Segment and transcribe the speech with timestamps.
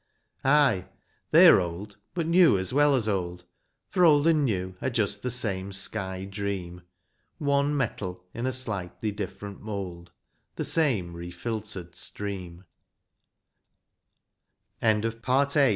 [0.43, 0.87] Ay,
[1.29, 3.45] they are old, but new as well as old,
[3.91, 6.81] For old and new are just the same sky dream,—
[7.37, 10.09] One metal in a slightly different mould,
[10.55, 12.63] The same rcfiltered st